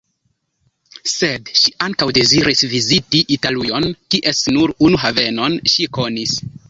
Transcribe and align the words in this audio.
Sed 1.15 1.51
ŝi 1.59 1.73
ankaŭ 1.87 2.07
deziris 2.19 2.63
viziti 2.71 3.21
Italujon, 3.37 3.85
kies 4.15 4.41
nur 4.57 4.75
unu 4.89 5.03
havenon 5.05 5.59
ŝi 5.75 5.87
konis. 6.01 6.35